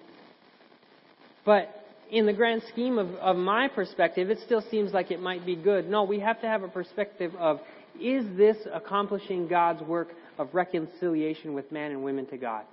[1.46, 1.74] But
[2.12, 5.56] in the grand scheme of, of my perspective, it still seems like it might be
[5.56, 5.90] good.
[5.90, 7.60] No, we have to have a perspective of
[8.00, 12.64] is this accomplishing God's work of reconciliation with man and women to God?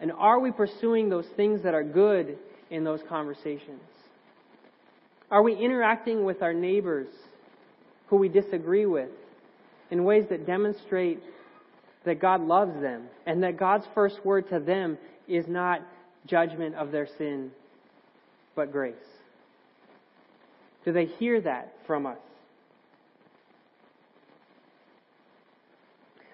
[0.00, 2.38] And are we pursuing those things that are good
[2.70, 3.82] in those conversations?
[5.30, 7.08] Are we interacting with our neighbors
[8.08, 9.10] who we disagree with
[9.90, 11.20] in ways that demonstrate
[12.04, 15.80] that God loves them and that God's first word to them is not
[16.26, 17.50] judgment of their sin,
[18.54, 18.94] but grace.
[20.84, 22.18] Do they hear that from us?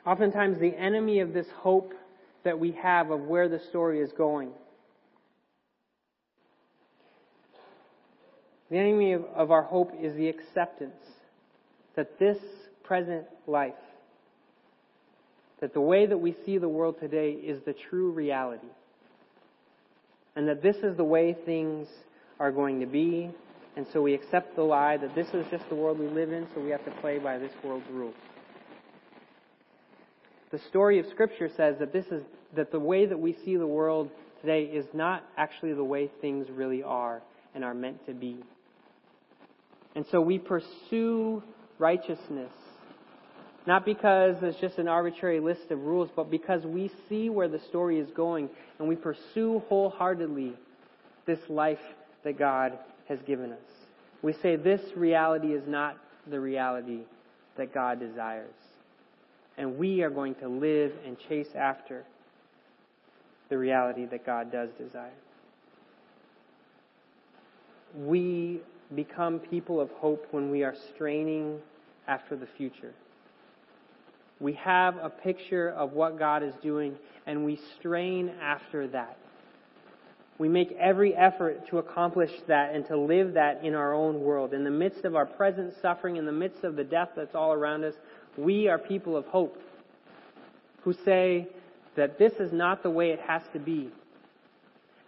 [0.06, 1.92] Oftentimes, the enemy of this hope
[2.42, 4.50] that we have of where the story is going.
[8.70, 10.96] The enemy of, our hope is the acceptance
[11.94, 12.38] that this
[12.84, 13.74] present life,
[15.60, 18.68] that the way that we see the world today is the true reality.
[20.36, 21.88] And that this is the way things
[22.38, 23.30] are going to be.
[23.76, 26.46] And so we accept the lie that this is just the world we live in,
[26.54, 28.14] so we have to play by this world's rules.
[30.50, 32.22] The story of Scripture says that this is
[32.56, 36.48] that the way that we see the world today is not actually the way things
[36.50, 37.20] really are
[37.54, 38.36] and are meant to be.
[39.94, 41.42] And so we pursue
[41.78, 42.52] righteousness.
[43.68, 47.58] Not because it's just an arbitrary list of rules, but because we see where the
[47.68, 50.54] story is going and we pursue wholeheartedly
[51.26, 51.78] this life
[52.24, 52.78] that God
[53.10, 53.58] has given us.
[54.22, 55.98] We say this reality is not
[56.30, 57.00] the reality
[57.58, 58.54] that God desires
[59.58, 62.04] and we are going to live and chase after
[63.50, 65.12] the reality that God does desire.
[67.94, 68.60] We
[68.94, 71.58] become people of hope when we are straining
[72.06, 72.94] after the future.
[74.40, 76.96] We have a picture of what God is doing
[77.26, 79.18] and we strain after that.
[80.38, 84.54] We make every effort to accomplish that and to live that in our own world.
[84.54, 87.52] In the midst of our present suffering, in the midst of the death that's all
[87.52, 87.94] around us,
[88.36, 89.60] we are people of hope
[90.82, 91.48] who say
[91.96, 93.90] that this is not the way it has to be.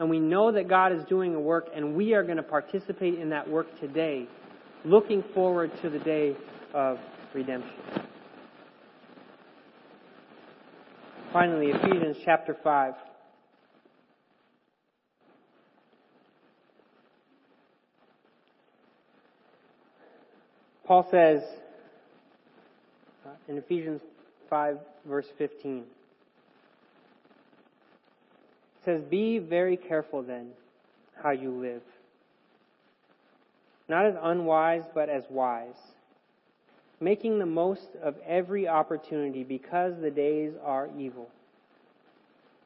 [0.00, 3.18] And we know that God is doing a work and we are going to participate
[3.20, 4.26] in that work today,
[4.84, 6.34] looking forward to the day
[6.74, 6.98] of
[7.34, 8.09] redemption.
[11.32, 12.94] Finally, Ephesians chapter 5.
[20.84, 21.42] Paul says
[23.24, 24.00] uh, in Ephesians
[24.48, 25.84] 5, verse 15, it
[28.84, 30.48] says, Be very careful then
[31.22, 31.82] how you live.
[33.88, 35.78] Not as unwise, but as wise,
[37.00, 41.28] making the most of every opportunity because the days are evil.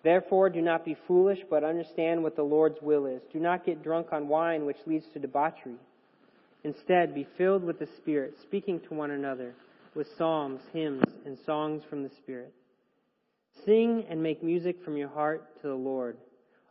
[0.02, 3.22] Therefore, do not be foolish, but understand what the Lord's will is.
[3.32, 5.76] Do not get drunk on wine, which leads to debauchery.
[6.64, 9.54] Instead, be filled with the Spirit, speaking to one another
[9.94, 12.52] with psalms, hymns, and songs from the Spirit.
[13.64, 16.16] Sing and make music from your heart to the Lord,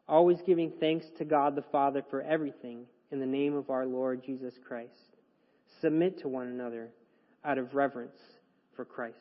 [0.08, 4.23] always giving thanks to God the Father for everything in the name of our Lord
[4.23, 4.91] Jesus Christ.
[5.82, 6.89] Submit to one another
[7.46, 8.18] out of reverence
[8.76, 9.18] for Christ.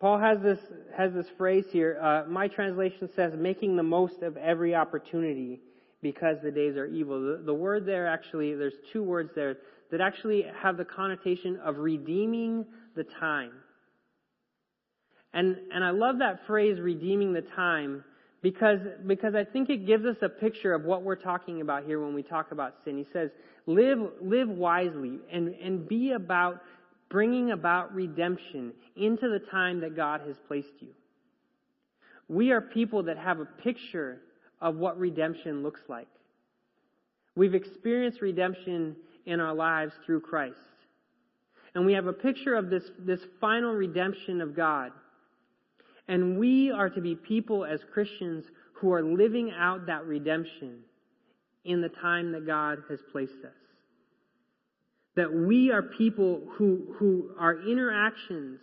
[0.00, 0.60] Paul has this
[0.96, 1.98] has this phrase here.
[2.00, 5.60] Uh, my translation says, "Making the most of every opportunity
[6.02, 9.56] because the days are evil." The, the word there actually, there's two words there
[9.90, 13.52] that actually have the connotation of redeeming the time.
[15.32, 18.04] And, and I love that phrase, redeeming the time,
[18.42, 22.00] because, because I think it gives us a picture of what we're talking about here
[22.00, 22.96] when we talk about sin.
[22.96, 23.30] He says,
[23.66, 26.62] live, live wisely and, and be about
[27.08, 30.88] bringing about redemption into the time that God has placed you.
[32.28, 34.20] We are people that have a picture
[34.60, 36.08] of what redemption looks like.
[37.34, 40.58] We've experienced redemption in our lives through Christ.
[41.74, 44.92] And we have a picture of this, this final redemption of God.
[46.08, 50.78] And we are to be people as Christians who are living out that redemption
[51.64, 53.52] in the time that God has placed us.
[55.16, 58.60] That we are people who, who our interactions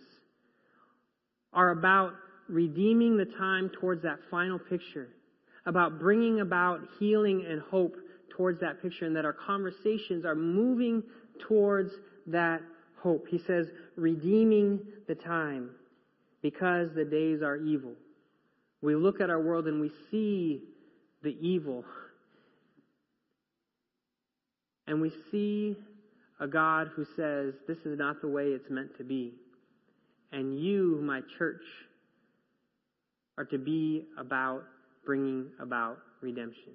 [1.52, 2.14] are about
[2.48, 5.08] redeeming the time towards that final picture,
[5.66, 7.94] about bringing about healing and hope
[8.36, 11.02] towards that picture and that our conversations are moving
[11.48, 11.90] towards
[12.26, 12.60] that
[13.02, 13.26] hope.
[13.28, 15.70] He says, redeeming the time
[16.42, 17.92] because the days are evil.
[18.82, 20.62] We look at our world and we see
[21.22, 21.84] the evil.
[24.86, 25.76] And we see
[26.38, 29.32] a God who says, this is not the way it's meant to be.
[30.32, 31.62] And you, my church,
[33.38, 34.64] are to be about
[35.04, 36.72] bringing about redemption.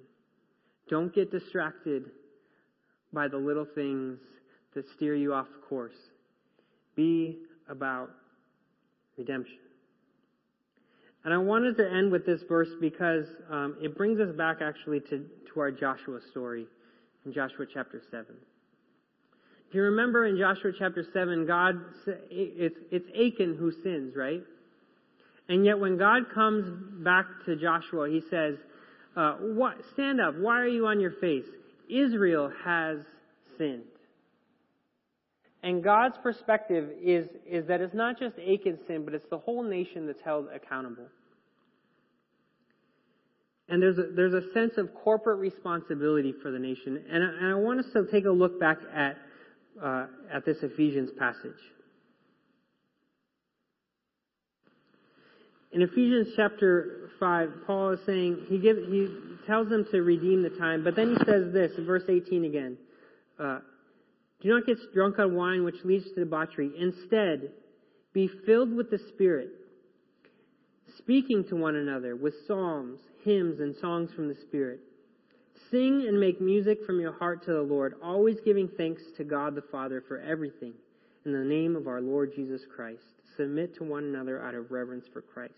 [0.88, 2.10] Don't get distracted
[3.12, 4.18] by the little things
[4.74, 5.96] that steer you off course.
[6.96, 7.38] Be
[7.68, 8.10] about
[9.22, 9.58] redemption.
[11.24, 15.00] And I wanted to end with this verse because um, it brings us back actually
[15.00, 16.66] to, to our Joshua story
[17.24, 18.26] in Joshua chapter 7.
[19.68, 21.76] If you remember in Joshua chapter 7, God,
[22.30, 24.42] it's, it's Achan who sins, right?
[25.48, 26.66] And yet when God comes
[27.04, 28.56] back to Joshua, he says,
[29.16, 30.34] uh, what, stand up.
[30.36, 31.46] Why are you on your face?
[31.88, 32.98] Israel has
[33.56, 33.84] sinned.
[35.62, 39.62] And God's perspective is, is that it's not just Achan's sin, but it's the whole
[39.62, 41.06] nation that's held accountable.
[43.68, 47.02] And there's a, there's a sense of corporate responsibility for the nation.
[47.10, 49.16] And I, and I want us to take a look back at,
[49.82, 51.52] uh, at this Ephesians passage.
[55.70, 59.08] In Ephesians chapter 5, Paul is saying, he, gives, he
[59.46, 62.76] tells them to redeem the time, but then he says this, in verse 18 again.
[63.38, 63.60] Uh,
[64.42, 66.72] Do not get drunk on wine which leads to debauchery.
[66.78, 67.52] Instead,
[68.12, 69.50] be filled with the Spirit,
[70.98, 74.80] speaking to one another with psalms, hymns, and songs from the Spirit.
[75.70, 79.54] Sing and make music from your heart to the Lord, always giving thanks to God
[79.54, 80.74] the Father for everything,
[81.24, 83.02] in the name of our Lord Jesus Christ
[83.36, 85.54] submit to one another out of reverence for Christ.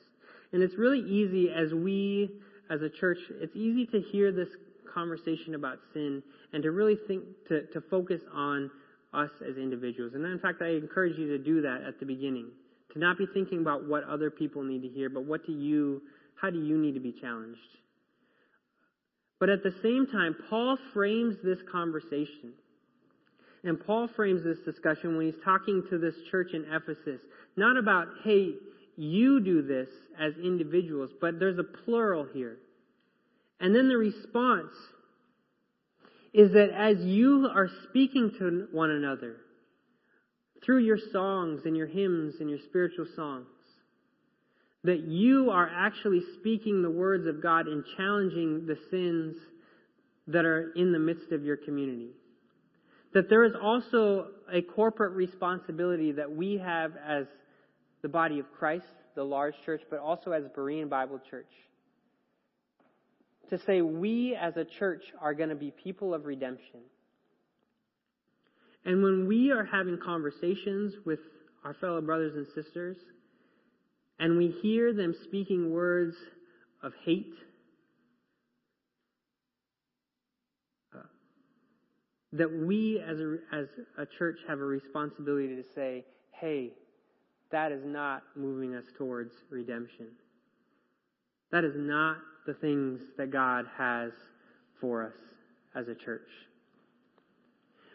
[0.52, 2.30] And it's really easy as we,
[2.70, 4.48] as a church, it's easy to hear this
[4.92, 6.22] conversation about sin
[6.52, 8.70] and to really think, to, to focus on
[9.12, 10.14] us as individuals.
[10.14, 12.48] And in fact, I encourage you to do that at the beginning.
[12.92, 16.02] To not be thinking about what other people need to hear, but what do you,
[16.40, 17.58] how do you need to be challenged?
[19.40, 22.52] But at the same time, Paul frames this conversation
[23.64, 27.20] and Paul frames this discussion when he's talking to this church in Ephesus,
[27.56, 28.52] not about, hey,
[28.96, 29.88] you do this
[30.20, 32.58] as individuals, but there's a plural here.
[33.60, 34.72] And then the response
[36.32, 39.36] is that as you are speaking to one another
[40.64, 43.46] through your songs and your hymns and your spiritual songs,
[44.82, 49.36] that you are actually speaking the words of God and challenging the sins
[50.26, 52.10] that are in the midst of your community
[53.14, 57.26] that there is also a corporate responsibility that we have as
[58.02, 58.84] the body of Christ,
[59.14, 61.50] the large church, but also as Berean Bible Church.
[63.54, 66.80] To say we as a church are going to be people of redemption.
[68.84, 71.20] And when we are having conversations with
[71.64, 72.96] our fellow brothers and sisters,
[74.18, 76.16] and we hear them speaking words
[76.82, 77.32] of hate
[80.92, 81.02] uh,
[82.32, 83.66] that we as a, as
[83.98, 86.72] a church have a responsibility to say, hey,
[87.52, 90.08] that is not moving us towards redemption.
[91.52, 92.16] That is not
[92.46, 94.12] the things that God has
[94.80, 95.14] for us
[95.74, 96.28] as a church.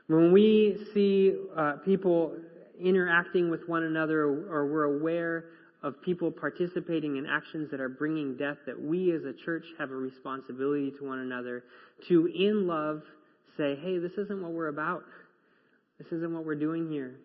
[0.08, 2.36] When we see uh, people
[2.80, 5.46] interacting with one another or we're aware
[5.84, 9.92] of people participating in actions that are bringing death, that we as a church have
[9.92, 11.64] a responsibility to one another
[12.08, 13.02] to, in love,
[13.56, 15.04] say, hey, this isn't what we're about.
[16.00, 17.16] This isn't what we're doing here.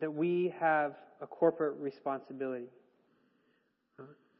[0.00, 2.66] That we have a corporate responsibility.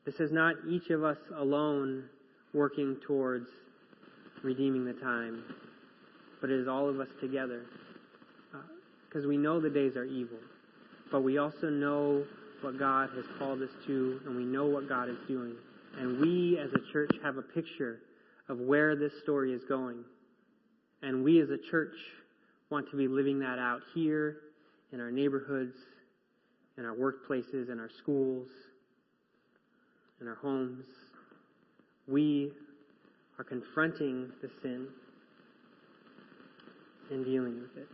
[0.06, 2.04] This is not each of us alone
[2.54, 3.48] working towards
[4.44, 5.42] redeeming the time,
[6.40, 7.62] but it is all of us together.
[9.08, 10.38] Because uh, we know the days are evil,
[11.10, 12.24] but we also know
[12.60, 15.54] what God has called us to, and we know what God is doing.
[15.98, 17.98] And we as a church have a picture
[18.48, 20.04] of where this story is going.
[21.02, 21.94] And we as a church
[22.70, 24.36] want to be living that out here
[24.92, 25.74] in our neighborhoods,
[26.78, 28.46] in our workplaces, in our schools,
[30.20, 30.84] in our homes.
[32.08, 32.52] We
[33.38, 34.88] are confronting the sin
[37.10, 37.88] and dealing with it.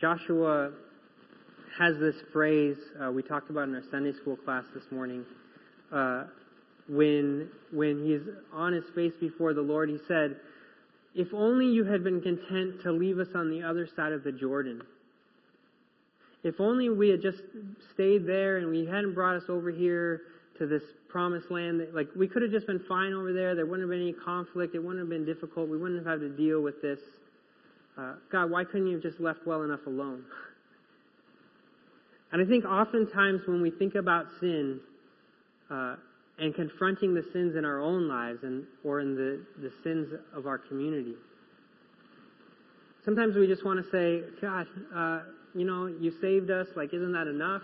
[0.00, 0.70] Joshua
[1.78, 5.24] has this phrase uh, we talked about in our Sunday school class this morning.
[5.92, 6.24] Uh,
[6.88, 8.20] when, when he's
[8.52, 10.36] on his face before the Lord, he said,
[11.14, 14.32] If only you had been content to leave us on the other side of the
[14.32, 14.82] Jordan.
[16.44, 17.38] If only we had just
[17.92, 20.22] stayed there and we hadn't brought us over here
[20.58, 21.82] to this promised land.
[21.92, 23.54] Like, we could have just been fine over there.
[23.54, 24.74] There wouldn't have been any conflict.
[24.74, 25.68] It wouldn't have been difficult.
[25.68, 27.00] We wouldn't have had to deal with this.
[27.96, 30.24] Uh, God, why couldn't you have just left well enough alone?
[32.30, 34.80] And I think oftentimes when we think about sin,
[35.70, 35.96] uh,
[36.38, 40.46] and confronting the sins in our own lives and or in the, the sins of
[40.46, 41.14] our community.
[43.04, 45.20] Sometimes we just want to say, God, uh,
[45.54, 46.68] you know, you saved us.
[46.76, 47.62] Like, isn't that enough?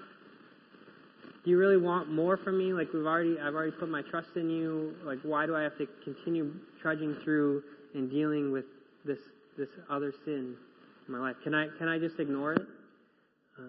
[1.44, 2.72] Do you really want more from me?
[2.72, 4.94] Like, we've already, I've already put my trust in you.
[5.04, 7.62] Like, why do I have to continue trudging through
[7.94, 8.66] and dealing with
[9.04, 9.18] this
[9.58, 10.54] this other sin
[11.06, 11.36] in my life?
[11.42, 12.62] Can I can I just ignore it?
[13.58, 13.62] Uh,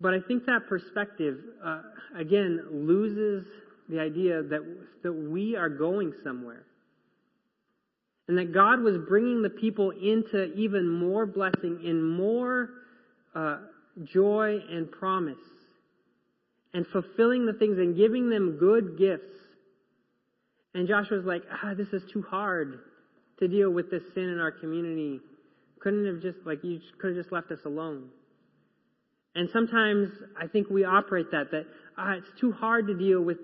[0.00, 1.82] but I think that perspective, uh,
[2.16, 3.44] again, loses
[3.88, 4.60] the idea that,
[5.02, 6.64] that we are going somewhere.
[8.28, 12.70] And that God was bringing the people into even more blessing and more
[13.34, 13.58] uh,
[14.04, 15.38] joy and promise.
[16.74, 19.32] And fulfilling the things and giving them good gifts.
[20.74, 22.80] And Joshua's like, ah, this is too hard
[23.38, 25.20] to deal with this sin in our community.
[25.80, 28.10] Couldn't have just, like, you could have just left us alone.
[29.34, 31.66] And sometimes I think we operate that, that,
[31.96, 33.38] ah, it's too hard to deal with,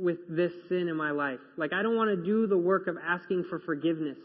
[0.00, 1.40] with this sin in my life.
[1.56, 4.18] Like, I don't want to do the work of asking for forgiveness.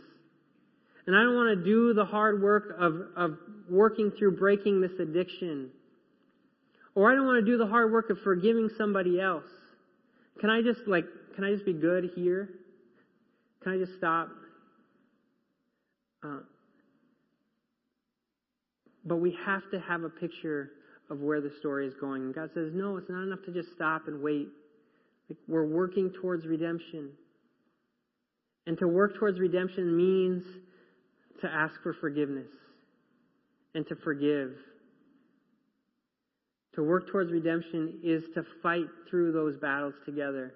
[1.08, 3.38] And I don't want to do the hard work of, of
[3.70, 5.70] working through breaking this addiction.
[6.96, 9.44] Or I don't want to do the hard work of forgiving somebody else.
[10.40, 11.06] Can I just, like,
[11.36, 12.50] can I just be good here?
[13.64, 14.30] Can I just stop?
[16.24, 16.40] Uh,
[19.06, 20.72] but we have to have a picture
[21.12, 22.32] of where the story is going.
[22.32, 24.48] God says, no, it's not enough to just stop and wait.
[25.48, 27.10] We're working towards redemption.
[28.68, 30.44] And to work towards redemption means
[31.42, 32.50] to ask for forgiveness
[33.74, 34.56] and to forgive.
[36.76, 40.54] To work towards redemption is to fight through those battles together.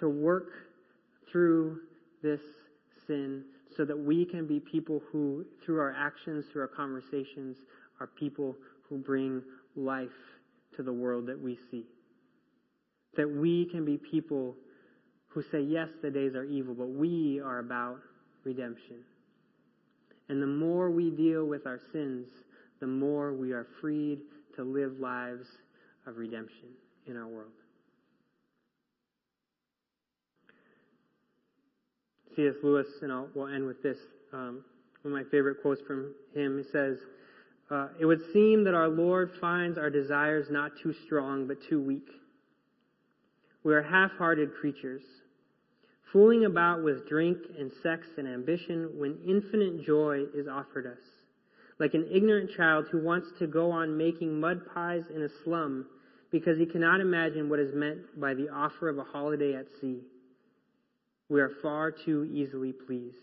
[0.00, 0.50] To work
[1.30, 1.80] through
[2.22, 2.40] this
[3.06, 3.44] sin
[3.76, 7.56] so that we can be people who, through our actions, through our conversations,
[8.00, 8.56] are people
[8.88, 9.42] who bring
[9.76, 10.08] life
[10.76, 11.86] to the world that we see.
[13.16, 14.54] That we can be people
[15.28, 17.98] who say, yes, the days are evil, but we are about
[18.44, 18.96] redemption.
[20.28, 22.28] And the more we deal with our sins,
[22.80, 24.20] the more we are freed
[24.56, 25.46] to live lives
[26.06, 26.68] of redemption
[27.06, 27.52] in our world.
[32.36, 32.54] C.S.
[32.62, 33.98] Lewis, and I'll, we'll end with this.
[34.32, 34.64] Um,
[35.02, 36.58] one of my favorite quotes from him.
[36.58, 36.98] He says,
[37.70, 41.80] uh, It would seem that our Lord finds our desires not too strong, but too
[41.80, 42.08] weak.
[43.62, 45.02] We are half hearted creatures
[46.12, 51.02] fooling about with drink and sex and ambition when infinite joy is offered us.
[51.78, 55.86] Like an ignorant child who wants to go on making mud pies in a slum
[56.30, 60.00] because he cannot imagine what is meant by the offer of a holiday at sea.
[61.28, 63.16] We are far too easily pleased.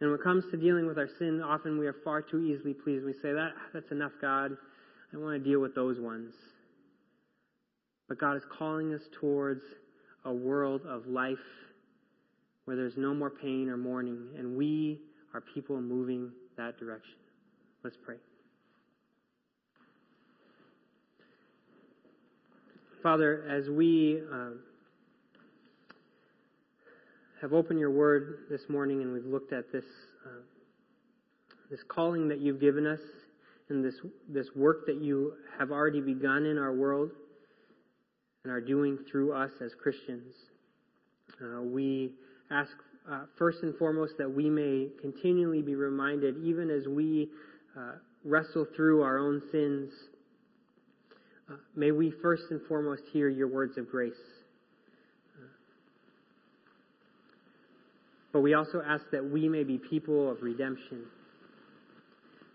[0.00, 2.74] And when it comes to dealing with our sin, often we are far too easily
[2.74, 3.04] pleased.
[3.04, 4.56] We say, that, that's enough, God.
[5.12, 6.32] I want to deal with those ones.
[8.08, 9.62] But God is calling us towards
[10.24, 11.38] a world of life
[12.64, 15.00] where there's no more pain or mourning, and we
[15.34, 17.16] are people moving that direction.
[17.82, 18.16] Let's pray.
[23.02, 24.50] Father, as we uh,
[27.42, 29.84] have opened your word this morning and we've looked at this
[30.24, 30.40] uh,
[31.70, 33.00] this calling that you've given us
[33.68, 33.96] and this
[34.30, 37.10] this work that you have already begun in our world,
[38.44, 40.34] and are doing through us as Christians.
[41.42, 42.12] Uh, we
[42.50, 42.70] ask
[43.10, 47.28] uh, first and foremost that we may continually be reminded, even as we
[47.76, 47.92] uh,
[48.24, 49.90] wrestle through our own sins,
[51.50, 54.12] uh, may we first and foremost hear your words of grace.
[58.32, 61.04] But we also ask that we may be people of redemption.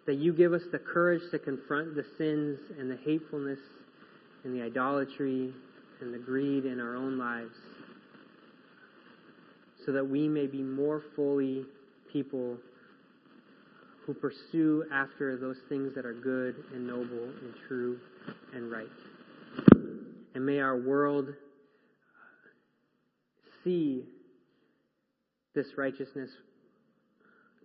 [0.08, 3.60] That you give us the courage to confront the sins and the hatefulness
[4.44, 5.54] and the idolatry
[6.02, 7.56] and the greed in our own lives
[9.86, 11.66] so that we may be more fully
[12.12, 12.58] people
[14.06, 18.00] who pursue after those things that are good and noble and true
[18.54, 18.88] and right.
[20.36, 21.34] And may our world
[23.64, 24.06] see
[25.54, 26.30] this righteousness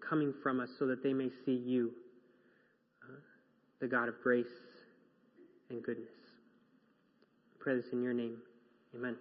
[0.09, 1.93] coming from us so that they may see you,
[3.03, 3.16] uh,
[3.80, 4.47] the God of grace
[5.70, 6.23] and goodness
[7.64, 8.36] pray this in your name.
[8.94, 9.16] Amen.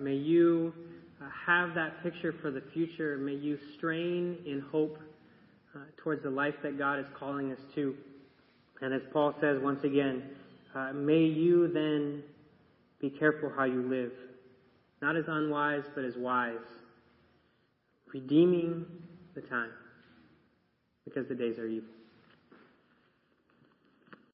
[0.00, 0.72] May you
[1.20, 3.18] uh, have that picture for the future.
[3.18, 4.98] May you strain in hope
[5.76, 7.94] uh, towards the life that God is calling us to.
[8.80, 10.22] And as Paul says once again,
[10.74, 12.22] uh, may you then
[13.02, 14.12] be careful how you live.
[15.02, 16.56] Not as unwise, but as wise.
[18.14, 18.86] Redeeming
[19.34, 19.72] the time.
[21.04, 21.90] Because the days are evil.